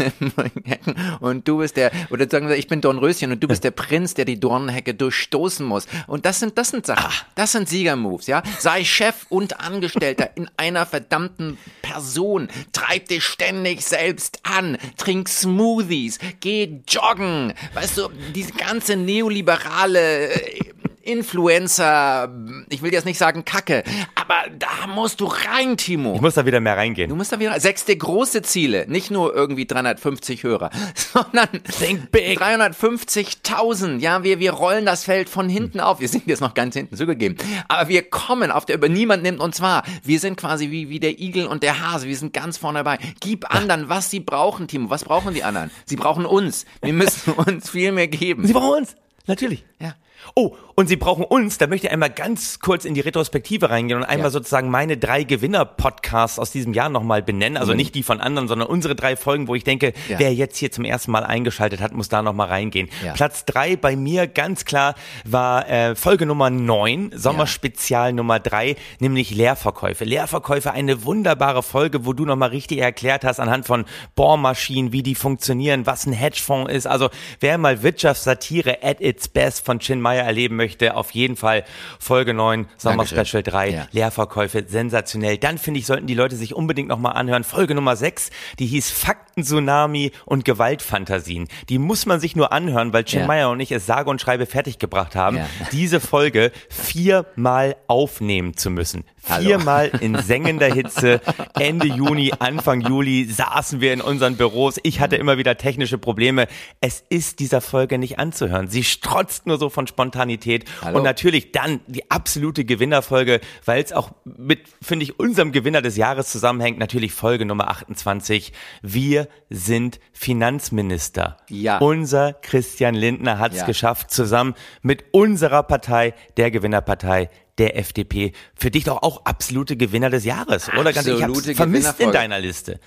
[1.22, 4.13] und du bist der, oder sagen wir, ich bin Dornröschen und du bist der Prinz,
[4.20, 5.88] der die Dornenhecke durchstoßen muss.
[6.08, 7.26] Und das sind, das sind Sachen, Ah.
[7.36, 8.44] das sind Siegermoves, ja.
[8.60, 12.50] Sei Chef und Angestellter in einer verdammten Person.
[12.74, 14.78] Treib dich ständig selbst an.
[14.98, 16.20] Trink Smoothies.
[16.42, 17.54] Geh joggen.
[17.74, 20.60] Weißt du, diese ganze neoliberale äh,
[21.10, 22.32] Influencer,
[22.69, 23.84] ich will jetzt nicht sagen Kacke,
[24.15, 26.13] aber da musst du rein, Timo.
[26.15, 27.10] Ich muss da wieder mehr reingehen.
[27.10, 32.12] Du musst da wieder, setz dir große Ziele, nicht nur irgendwie 350 Hörer, sondern Think
[32.12, 32.39] big.
[32.39, 34.00] 350.000.
[34.00, 36.00] Ja, wir, wir rollen das Feld von hinten auf.
[36.00, 37.38] Wir sind jetzt noch ganz hinten zugegeben.
[37.67, 39.84] Aber wir kommen auf der, über niemand nimmt uns wahr.
[40.04, 42.08] Wir sind quasi wie, wie der Igel und der Hase.
[42.08, 43.00] Wir sind ganz vorne dabei.
[43.19, 44.89] Gib anderen, was sie brauchen, Timo.
[44.89, 45.72] Was brauchen die anderen?
[45.86, 46.65] Sie brauchen uns.
[46.82, 48.45] Wir müssen uns viel mehr geben.
[48.45, 48.95] Sie brauchen uns.
[49.26, 49.65] Natürlich.
[49.80, 49.95] Ja.
[50.36, 54.00] Oh, und Sie brauchen uns, da möchte ich einmal ganz kurz in die Retrospektive reingehen
[54.00, 54.32] und einmal Ja.
[54.32, 57.58] sozusagen meine drei Gewinner-Podcasts aus diesem Jahr nochmal benennen.
[57.58, 60.12] Also nicht die von anderen, sondern unsere drei Folgen, wo ich denke, Mhm.
[60.12, 60.20] Ja.
[60.20, 62.90] wer jetzt hier zum ersten Mal eingeschaltet hat, muss da nochmal reingehen.
[63.04, 63.14] Ja.
[63.14, 69.32] Platz drei bei mir ganz klar war äh, Folge Nummer neun, Sommerspezial Nummer drei, nämlich
[69.32, 70.06] Leerverkäufe.
[70.06, 75.16] Leerverkäufe, eine wunderbare Folge, wo du nochmal richtig erklärt hast anhand von Bohrmaschinen, wie die
[75.16, 76.88] funktionieren, was ein Hedgefonds ist.
[76.88, 81.63] Also wer mal Wirtschaftssatire at its best von Chin Meyer erleben möchte, auf jeden Fall
[82.00, 83.88] Folge 9, Sommerspecial 3, Ja.
[83.91, 85.38] Leerverkäufe, sensationell.
[85.38, 87.43] Dann finde ich, sollten die Leute sich unbedingt nochmal anhören.
[87.43, 91.48] Folge Nummer 6, die hieß Fakten, Tsunami und Gewaltfantasien.
[91.69, 93.28] Die muss man sich nur anhören, weil Chin Ja.
[93.28, 95.48] Meyer und ich es sage und schreibe fertiggebracht haben, Ja.
[95.72, 99.04] diese Folge viermal aufnehmen zu müssen.
[99.30, 99.45] Hallo.
[99.45, 101.22] Viermal in sengender Hitze,
[101.60, 104.80] Ende Juni, Anfang Juli saßen wir in unseren Büros.
[104.84, 106.48] Ich hatte immer wieder technische Probleme.
[106.82, 108.67] Es ist dieser Folge nicht anzuhören.
[108.69, 110.64] Sie strotzt nur so von Spontanität.
[110.82, 110.98] Hallo.
[110.98, 115.98] Und natürlich dann die absolute Gewinnerfolge, weil es auch mit, finde ich, unserem Gewinner des
[115.98, 116.80] Jahres zusammenhängt.
[116.80, 118.54] Natürlich Folge Nummer 28.
[118.82, 121.36] Wir sind Finanzminister.
[121.50, 121.80] Ja.
[121.80, 123.66] Unser Christian Lindner hat es Ja.
[123.66, 128.32] geschafft, zusammen mit unserer Partei, der Gewinnerpartei, der FDP.
[128.56, 130.93] Für dich doch auch absolute Gewinner des Jahres, oder?
[130.93, 132.80] Ganz ich hab's vermisst in deiner Liste.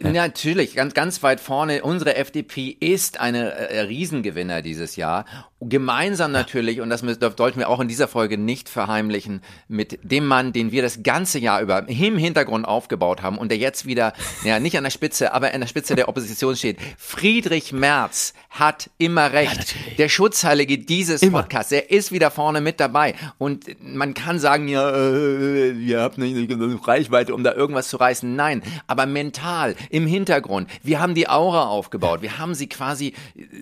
[0.00, 1.82] Natürlich, ganz, ganz weit vorne.
[1.82, 5.24] Unsere FDP ist eine äh, Riesengewinner dieses Jahr.
[5.60, 10.52] Gemeinsam natürlich, und das sollten wir auch in dieser Folge nicht verheimlichen, mit dem Mann,
[10.54, 14.14] den wir das ganze Jahr über im Hintergrund aufgebaut haben und der jetzt wieder,
[14.44, 16.78] ja, nicht an der Spitze, aber an der Spitze der Opposition steht.
[16.96, 19.74] Friedrich Merz hat immer recht.
[19.98, 21.42] der Schutzheilige dieses Immer.
[21.42, 23.14] Podcasts, der ist wieder vorne mit dabei.
[23.38, 27.96] Und man kann sagen, ja, äh, ihr habt nicht genug Reichweite, um da irgendwas zu
[27.96, 28.34] reißen.
[28.34, 30.68] Nein, aber mental, im Hintergrund.
[30.82, 32.22] Wir haben die Aura aufgebaut.
[32.22, 33.14] Wir haben sie quasi,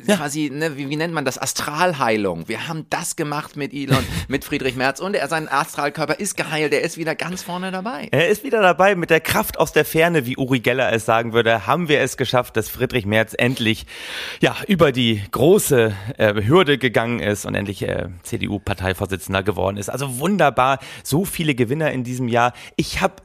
[0.06, 1.40] quasi, ne, wie, wie nennt man das?
[1.40, 2.48] Astralheilung.
[2.48, 6.72] Wir haben das gemacht mit Elon, mit Friedrich Merz und er, sein Astralkörper ist geheilt.
[6.72, 8.08] Er ist wieder ganz vorne dabei.
[8.10, 11.32] Er ist wieder dabei mit der Kraft aus der Ferne, wie Uri Geller es sagen
[11.32, 13.86] würde, haben wir es geschafft, dass Friedrich Merz endlich
[14.40, 19.88] ja über die große äh, Hürde gegangen ist und endlich äh, CDU-Parteivorsitzender geworden ist.
[19.88, 20.37] Also wunderbar,
[21.02, 22.52] so viele Gewinner in diesem Jahr.
[22.76, 23.16] Ich habe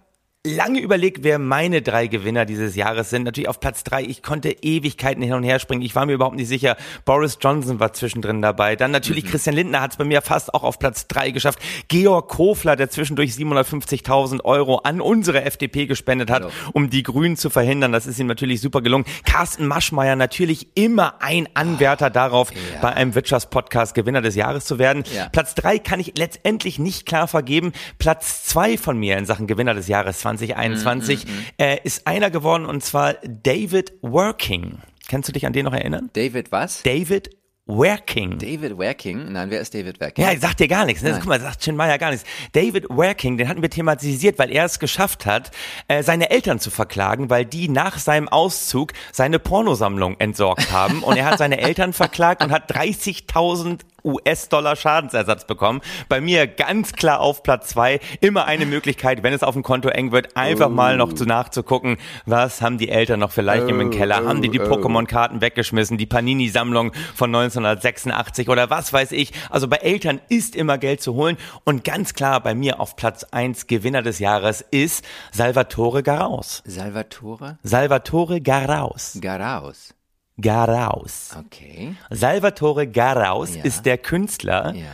[0.45, 3.23] lange überlegt, wer meine drei Gewinner dieses Jahres sind.
[3.23, 4.03] Natürlich auf Platz drei.
[4.03, 5.81] Ich konnte Ewigkeiten hin und her springen.
[5.81, 6.75] Ich war mir überhaupt nicht sicher.
[7.05, 8.75] Boris Johnson war zwischendrin dabei.
[8.75, 11.59] Dann natürlich Christian Lindner hat es bei mir fast auch auf Platz drei geschafft.
[11.87, 17.49] Georg Kofler, der zwischendurch 750.000 Euro an unsere FDP gespendet hat, um die Grünen zu
[17.49, 17.93] verhindern.
[17.93, 19.05] Das ist ihm natürlich super gelungen.
[19.23, 22.51] Carsten Maschmeyer natürlich immer ein Anwärter darauf,
[22.81, 25.05] bei einem Wirtschaftspodcast Gewinner des Jahres zu werden.
[25.15, 25.29] Ja.
[25.29, 27.71] Platz drei kann ich letztendlich nicht klar vergeben.
[27.97, 31.25] Platz zwei von mir in Sachen Gewinner des Jahres 2021
[31.57, 34.79] äh, ist einer geworden und zwar David Working.
[35.07, 36.09] Kannst du dich an den noch erinnern?
[36.13, 36.83] David was?
[36.83, 37.29] David
[37.65, 38.39] Working.
[38.39, 39.31] David Werking?
[39.31, 40.25] Nein, wer ist David Werking?
[40.25, 41.01] Ja, sagt dir gar nichts.
[41.01, 41.11] Ne?
[41.11, 41.19] Nein.
[41.21, 42.25] Guck mal, sagt Chin Meyer gar nichts.
[42.51, 45.51] David Working, den hatten wir thematisiert, weil er es geschafft hat,
[45.87, 51.03] äh, seine Eltern zu verklagen, weil die nach seinem Auszug seine Pornosammlung entsorgt haben.
[51.03, 55.81] Und er hat seine Eltern verklagt und hat 30.000 US-Dollar Schadensersatz bekommen.
[56.09, 57.99] Bei mir ganz klar auf Platz zwei.
[58.21, 61.97] Immer eine Möglichkeit, wenn es auf dem Konto eng wird, einfach mal noch zu nachzugucken,
[62.25, 64.25] was haben die Eltern noch für Leichen im Keller?
[64.25, 65.97] Haben die die Pokémon-Karten weggeschmissen?
[65.97, 69.31] Die Panini-Sammlung von 1986 oder was weiß ich?
[69.49, 71.37] Also bei Eltern ist immer Geld zu holen.
[71.63, 76.61] Und ganz klar bei mir auf Platz eins Gewinner des Jahres ist Salvatore Garaus.
[76.65, 79.17] Salvatore Salvatore Garaus.
[79.21, 79.93] Garaus.
[80.41, 81.31] Garaus.
[81.37, 81.95] Okay.
[82.09, 83.63] Salvatore Garaus Ja.
[83.63, 84.85] ist der Künstler, Ja.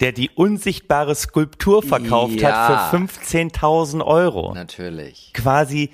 [0.00, 2.50] der die unsichtbare Skulptur verkauft Ja.
[2.68, 4.52] hat für 15.000 Euro.
[4.54, 5.32] Natürlich.
[5.34, 5.90] Quasi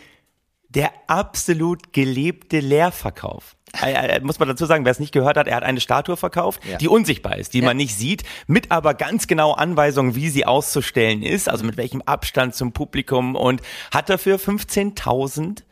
[0.71, 3.55] der absolut gelebte Leerverkauf.
[3.81, 6.17] Äh, äh, Muss man dazu sagen, wer es nicht gehört hat, er hat eine Statue
[6.17, 6.79] verkauft, Ja.
[6.79, 7.67] die unsichtbar ist, die Ja.
[7.67, 12.03] man nicht sieht, mit aber ganz genau Anweisungen, wie sie auszustellen ist, also mit welchem
[12.03, 13.62] Abstand zum Publikum und
[13.93, 15.64] hat dafür 15.000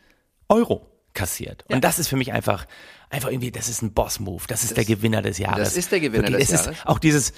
[0.49, 1.65] Euro kassiert.
[1.69, 2.65] Und das ist für mich einfach,
[3.13, 4.43] einfach irgendwie, das ist ein Boss-Move.
[4.47, 5.69] Das ist der Gewinner des Jahres.
[5.69, 6.77] das ist der Gewinner Wirklich, des es Jahres.
[6.79, 7.33] Ist auch dieses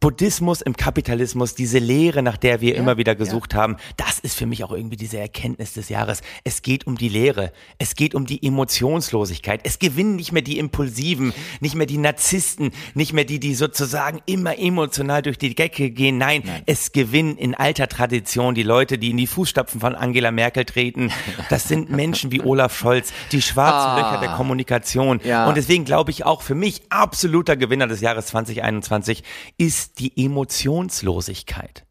[0.00, 4.46] Buddhismus im Kapitalismus, diese Lehre, nach der wir immer wieder gesucht haben, das ist für
[4.46, 6.20] mich auch irgendwie diese Erkenntnis des Jahres.
[6.44, 9.60] Es geht um die Lehre, es geht um die Emotionslosigkeit.
[9.64, 14.20] Es gewinnen nicht mehr die Impulsiven, nicht mehr die Narzissten, nicht mehr die, die sozusagen
[14.26, 16.18] immer emotional durch die Decke gehen.
[16.18, 20.64] Nein, es gewinnen in alter Tradition die Leute, die in die Fußstapfen von Angela Merkel
[20.64, 21.10] treten.
[21.48, 23.96] Das sind Menschen wie Olaf Scholz, die schwarzen Ah.
[23.96, 25.20] Löcher der Kommunikation.
[25.24, 25.46] Ja.
[25.48, 29.22] Und deswegen glaube ich auch für mich absoluter Gewinner des Jahres 2021
[29.58, 31.84] ist die Emotionslosigkeit.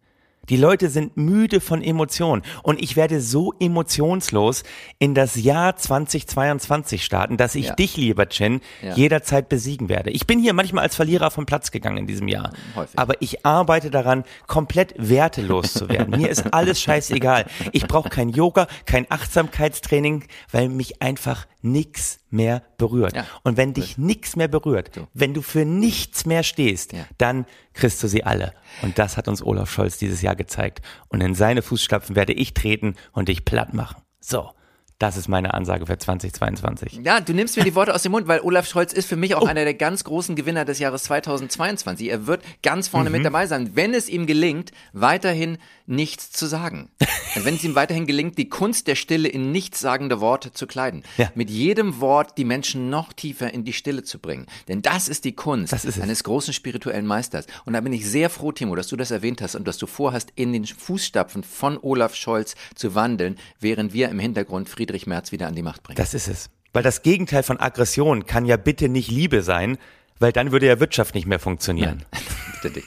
[0.49, 2.43] Die Leute sind müde von Emotionen.
[2.61, 4.61] Und ich werde so emotionslos
[4.99, 7.73] in das Jahr 2022 starten, dass ich Ja.
[7.73, 8.93] dich, lieber Chin, Ja.
[8.93, 10.11] jederzeit besiegen werde.
[10.11, 12.53] Ich bin hier manchmal als Verlierer vom Platz gegangen in diesem Jahr.
[12.75, 12.99] Häufig.
[12.99, 16.15] Aber ich arbeite daran, komplett wertelos zu werden.
[16.19, 17.45] Mir ist alles scheißegal.
[17.71, 23.15] Ich brauche kein Yoga, kein Achtsamkeitstraining, weil mich einfach nix mehr berührt.
[23.15, 23.25] Ja.
[23.43, 27.05] Und wenn dich nix mehr berührt, wenn du für nichts mehr stehst, Ja.
[27.17, 28.53] dann kriegst du sie alle.
[28.81, 30.81] Und das hat uns Olaf Scholz dieses Jahr gezeigt.
[31.07, 34.01] Und in seine Fußstapfen werde ich treten und dich platt machen.
[34.19, 34.49] So,
[34.99, 37.01] das ist meine Ansage für 2022.
[37.03, 39.35] Ja, du nimmst mir die Worte aus dem Mund, weil Olaf Scholz ist für mich
[39.35, 39.45] auch Oh.
[39.45, 42.09] einer der ganz großen Gewinner des Jahres 2022.
[42.09, 43.17] Er wird ganz vorne Mhm.
[43.17, 46.89] mit dabei sein, wenn es ihm gelingt, weiterhin nichts zu sagen.
[47.35, 51.03] Also wenn es ihm weiterhin gelingt, die Kunst der Stille in nichtssagende Worte zu kleiden.
[51.17, 51.29] Ja.
[51.35, 54.45] Mit jedem Wort die Menschen noch tiefer in die Stille zu bringen.
[54.67, 55.99] Denn das ist die Kunst ist es.
[55.99, 57.45] eines großen spirituellen Meisters.
[57.65, 59.85] Und da bin ich sehr froh, Timo, dass du das erwähnt hast und dass du
[59.87, 65.31] vorhast, in den Fußstapfen von Olaf Scholz zu wandeln, während wir im Hintergrund Friedrich Merz
[65.31, 65.97] wieder an die Macht bringen.
[65.97, 66.51] Das ist es.
[66.71, 69.79] Weil das Gegenteil von Aggression kann ja bitte nicht Liebe sein,
[70.19, 72.05] weil dann würde ja Wirtschaft nicht mehr funktionieren.
[72.61, 72.83] Bitte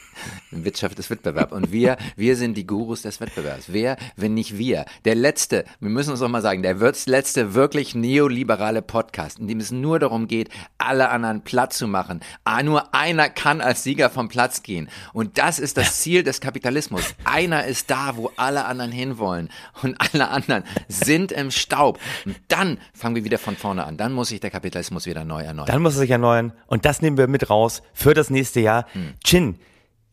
[0.50, 1.52] Wirtschaft ist Wettbewerb.
[1.52, 3.66] Und wir, wir sind die Gurus des Wettbewerbs.
[3.68, 4.84] Wer, wenn nicht wir?
[5.04, 9.48] Der letzte, wir müssen uns auch mal sagen, der wird's letzte wirklich neoliberale Podcast, in
[9.48, 12.20] dem es nur darum geht, alle anderen platt zu machen.
[12.44, 14.88] Ah, nur einer kann als Sieger vom Platz gehen.
[15.12, 17.14] Und das ist das Ziel des Kapitalismus.
[17.24, 19.50] Einer ist da, wo alle anderen hinwollen.
[19.82, 21.98] Und alle anderen sind im Staub.
[22.24, 23.96] Und dann fangen wir wieder von vorne an.
[23.96, 25.66] Dann muss sich der Kapitalismus wieder neu erneuern.
[25.66, 26.52] Dann muss er sich erneuern.
[26.66, 28.86] Und das nehmen wir mit raus für das nächste Jahr.
[28.92, 29.14] Hm.
[29.24, 29.58] Chin,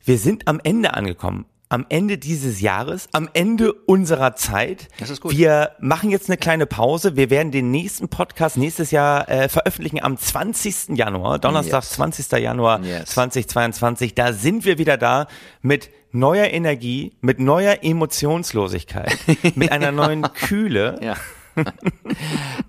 [0.05, 1.45] wir sind am Ende angekommen.
[1.67, 4.87] Am Ende dieses Jahres, am Ende unserer Zeit.
[4.99, 5.35] Das ist gut.
[5.35, 7.15] Wir machen jetzt eine kleine Pause.
[7.17, 10.89] Wir werden den nächsten Podcast nächstes Jahr äh, veröffentlichen am 20.
[10.95, 11.89] Januar, Donnerstag, Yes.
[11.93, 12.31] 20.
[12.33, 13.09] Januar Yes.
[13.09, 14.13] 2022.
[14.13, 15.25] Da sind wir wieder da
[15.63, 19.17] mit neuer Energie, mit neuer Emotionslosigkeit,
[19.55, 20.99] mit einer neuen Kühle.
[21.01, 21.15] Ja.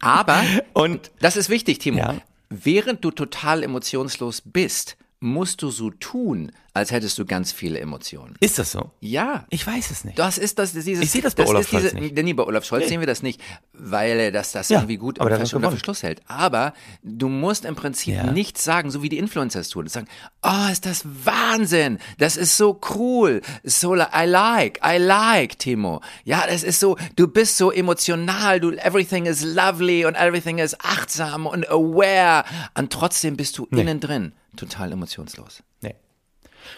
[0.00, 1.98] Aber Und Das ist wichtig, Timo.
[1.98, 2.14] Ja.
[2.48, 8.34] Während du total emotionslos bist, musst du so tun, als hättest du ganz viele Emotionen.
[8.40, 8.90] ist das so?
[9.00, 9.46] Ja.
[9.48, 10.18] Ich weiß es nicht.
[10.18, 11.02] Das ist das, dieses.
[11.02, 12.22] Ich sehe das bei Olaf ist diese, Scholz nicht.
[12.22, 13.40] Nee, bei Olaf Scholz sehen wir das nicht,
[13.72, 15.70] weil er das, das Ja, irgendwie gut aber unter.
[15.70, 16.20] Verschluss hält.
[16.26, 18.30] Aber du musst im Prinzip Ja.
[18.30, 19.86] nichts sagen, so wie die Influencer es tun.
[19.88, 20.06] Sagen,
[20.42, 21.98] oh, ist das Wahnsinn.
[22.18, 23.40] Das ist so cool.
[23.64, 26.02] So, I like, I like, Timo.
[26.24, 30.78] Ja, das ist so, du bist so emotional, du, everything is lovely und everything is
[30.80, 32.44] achtsam und aware.
[32.74, 35.62] Und trotzdem bist du innen drin total emotionslos.
[35.80, 35.94] Nee.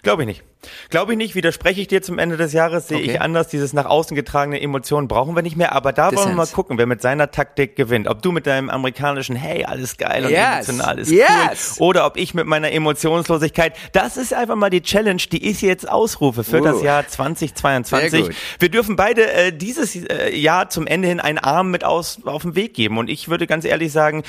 [0.02, 0.42] Glaube ich nicht.
[0.90, 3.12] Glaube ich nicht, widerspreche ich dir zum Ende des Jahres, sehe Okay.
[3.12, 3.49] ich anders.
[3.49, 5.73] Dieses nach außen getragene Emotionen brauchen wir nicht mehr.
[5.73, 6.53] Aber da wollen wir mal Dissens.
[6.55, 8.09] gucken, wer mit seiner Taktik gewinnt.
[8.09, 10.68] Ob du mit deinem amerikanischen Hey, alles geil und Yes.
[10.68, 11.77] emotional ist Yes.
[11.79, 11.87] cool.
[11.88, 13.75] Oder ob ich mit meiner Emotionslosigkeit.
[13.92, 16.64] Das ist einfach mal die Challenge, die ich jetzt ausrufe für Uh.
[16.64, 18.11] das Jahr 2022.
[18.11, 18.35] Sehr gut.
[18.59, 22.42] Wir dürfen beide äh, dieses äh, Jahr zum Ende hin einen Arm mit aus, auf
[22.42, 22.99] den Weg geben.
[22.99, 24.23] Und ich würde ganz ehrlich sagen,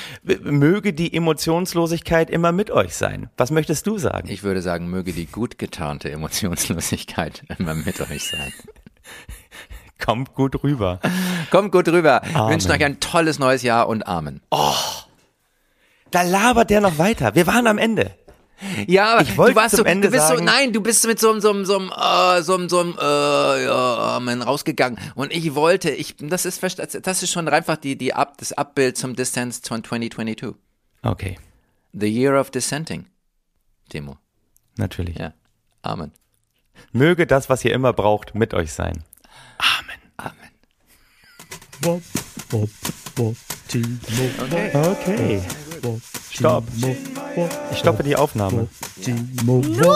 [0.44, 3.30] möge die Emotionslosigkeit immer mit euch sein.
[3.38, 4.30] Was möchtest du sagen?
[4.30, 8.54] Ich würde sagen, möge die gut getarnte Emotionslosigkeit immer mit euch sein.
[10.04, 11.00] Kommt gut rüber.
[11.52, 12.22] Kommt gut rüber.
[12.34, 12.54] Amen.
[12.54, 14.42] wünschen euch ein tolles neues Jahr und Amen.
[16.12, 17.36] Da labert der noch weiter.
[17.36, 18.16] Wir waren am Ende.
[18.88, 21.06] Ja, aber Ich du warst zum so, Ende du bist sagen- so, nein, du bist
[21.08, 24.42] mit so einem, so einem, so einem, äh, so einem, so einem, äh, ja, Amen
[24.42, 25.00] rausgegangen.
[25.16, 28.98] Und ich wollte, ich, das ist, das ist schon einfach die, die Ab, das Abbild
[28.98, 30.56] zum Distance von 2022.
[31.04, 31.38] Okay,
[31.94, 33.06] The Year of Dissenting.
[33.90, 34.18] Timo.
[34.76, 35.18] natürlich.
[35.18, 35.34] Ja.
[35.82, 36.12] Amen.
[36.92, 39.04] Möge das, was ihr immer braucht, mit euch sein.
[39.58, 40.00] Amen.
[41.82, 42.02] Wop,
[42.50, 42.70] wop,
[43.16, 43.36] wop,
[43.68, 43.88] Timo.
[44.42, 44.72] Okay.
[44.76, 45.42] Okay.
[46.32, 46.66] Stopp.
[47.72, 48.68] Ich stoppe die Aufnahme.
[49.46, 49.90] Nur für